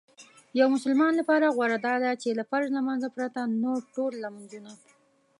یو 0.59 0.67
مسلمان 0.75 1.11
لپاره 1.19 1.53
غوره 1.55 1.77
داده 1.87 2.11
چې 2.21 2.29
له 2.39 2.43
فرض 2.49 2.67
لمانځه 2.77 3.09
پرته 3.17 3.41
نور 3.63 3.79
ټول 3.95 4.11
لمنځونه 4.25 4.71